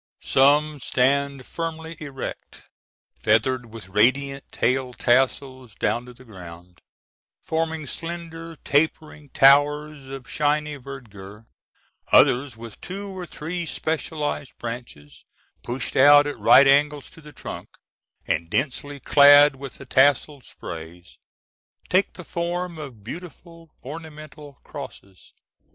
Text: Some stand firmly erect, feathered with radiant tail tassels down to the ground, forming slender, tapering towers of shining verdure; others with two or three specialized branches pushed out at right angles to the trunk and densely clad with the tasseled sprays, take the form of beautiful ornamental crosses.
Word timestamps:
Some 0.23 0.79
stand 0.79 1.45
firmly 1.45 1.95
erect, 1.99 2.63
feathered 3.19 3.71
with 3.71 3.89
radiant 3.89 4.51
tail 4.51 4.93
tassels 4.95 5.75
down 5.75 6.07
to 6.07 6.13
the 6.15 6.25
ground, 6.25 6.81
forming 7.43 7.85
slender, 7.85 8.55
tapering 8.55 9.29
towers 9.29 10.07
of 10.09 10.27
shining 10.27 10.81
verdure; 10.81 11.45
others 12.11 12.57
with 12.57 12.81
two 12.81 13.15
or 13.15 13.27
three 13.27 13.63
specialized 13.67 14.57
branches 14.57 15.23
pushed 15.61 15.95
out 15.95 16.25
at 16.25 16.39
right 16.39 16.67
angles 16.67 17.11
to 17.11 17.21
the 17.21 17.31
trunk 17.31 17.69
and 18.25 18.49
densely 18.49 18.99
clad 18.99 19.55
with 19.55 19.75
the 19.77 19.85
tasseled 19.85 20.43
sprays, 20.45 21.19
take 21.89 22.13
the 22.13 22.23
form 22.23 22.79
of 22.79 23.03
beautiful 23.03 23.69
ornamental 23.83 24.53
crosses. 24.63 25.31